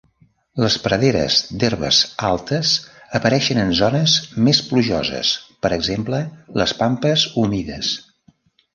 [0.61, 1.99] Les praderes d'herbes
[2.29, 2.71] altes
[3.21, 4.17] apareixen en zones
[4.49, 6.27] més plujoses per exemple
[6.63, 7.97] Les Pampes humides.